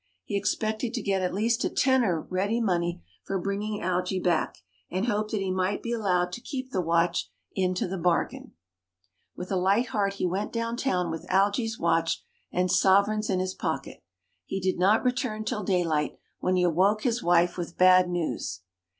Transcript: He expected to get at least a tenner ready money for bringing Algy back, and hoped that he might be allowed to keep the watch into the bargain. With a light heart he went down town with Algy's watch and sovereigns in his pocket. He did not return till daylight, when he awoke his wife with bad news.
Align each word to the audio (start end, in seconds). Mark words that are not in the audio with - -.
He 0.23 0.35
expected 0.35 0.95
to 0.95 1.01
get 1.03 1.21
at 1.21 1.31
least 1.31 1.63
a 1.63 1.69
tenner 1.69 2.21
ready 2.21 2.59
money 2.59 3.03
for 3.23 3.39
bringing 3.39 3.83
Algy 3.83 4.19
back, 4.19 4.57
and 4.89 5.05
hoped 5.05 5.29
that 5.29 5.41
he 5.41 5.51
might 5.51 5.83
be 5.83 5.91
allowed 5.93 6.31
to 6.31 6.41
keep 6.41 6.71
the 6.71 6.81
watch 6.81 7.29
into 7.53 7.87
the 7.87 7.99
bargain. 7.99 8.53
With 9.35 9.51
a 9.51 9.55
light 9.57 9.89
heart 9.89 10.13
he 10.13 10.25
went 10.25 10.51
down 10.51 10.75
town 10.75 11.11
with 11.11 11.29
Algy's 11.31 11.77
watch 11.77 12.23
and 12.51 12.71
sovereigns 12.71 13.29
in 13.29 13.39
his 13.39 13.53
pocket. 13.53 14.01
He 14.43 14.59
did 14.59 14.79
not 14.79 15.03
return 15.05 15.45
till 15.45 15.61
daylight, 15.63 16.17
when 16.39 16.55
he 16.55 16.63
awoke 16.63 17.03
his 17.03 17.21
wife 17.21 17.55
with 17.55 17.77
bad 17.77 18.09
news. 18.09 18.61